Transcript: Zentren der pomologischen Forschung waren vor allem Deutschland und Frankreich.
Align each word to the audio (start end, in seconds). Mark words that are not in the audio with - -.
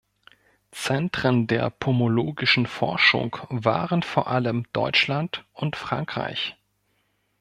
Zentren 0.71 1.45
der 1.45 1.69
pomologischen 1.69 2.65
Forschung 2.65 3.37
waren 3.49 4.01
vor 4.01 4.25
allem 4.29 4.65
Deutschland 4.73 5.45
und 5.53 5.75
Frankreich. 5.75 6.57